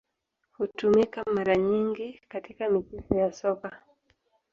[0.57, 3.81] Hutumika mara nyingi katika michezo ya Soka.